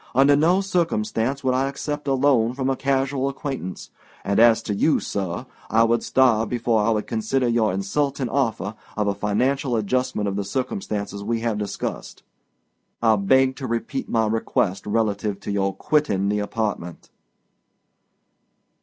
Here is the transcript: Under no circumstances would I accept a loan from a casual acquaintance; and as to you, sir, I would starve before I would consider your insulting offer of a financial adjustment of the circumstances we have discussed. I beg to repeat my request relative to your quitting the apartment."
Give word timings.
Under 0.15 0.35
no 0.35 0.61
circumstances 0.61 1.43
would 1.43 1.53
I 1.53 1.69
accept 1.69 2.07
a 2.07 2.15
loan 2.15 2.55
from 2.55 2.71
a 2.71 2.75
casual 2.75 3.29
acquaintance; 3.29 3.91
and 4.23 4.39
as 4.39 4.63
to 4.63 4.73
you, 4.73 4.99
sir, 4.99 5.45
I 5.69 5.83
would 5.83 6.01
starve 6.01 6.49
before 6.49 6.81
I 6.81 6.89
would 6.89 7.05
consider 7.05 7.47
your 7.47 7.71
insulting 7.71 8.27
offer 8.27 8.73
of 8.97 9.05
a 9.07 9.13
financial 9.13 9.75
adjustment 9.75 10.27
of 10.27 10.37
the 10.37 10.43
circumstances 10.43 11.23
we 11.23 11.41
have 11.41 11.59
discussed. 11.59 12.23
I 12.99 13.15
beg 13.15 13.55
to 13.57 13.67
repeat 13.67 14.09
my 14.09 14.25
request 14.25 14.87
relative 14.87 15.39
to 15.41 15.51
your 15.51 15.75
quitting 15.75 16.29
the 16.29 16.39
apartment." 16.39 17.11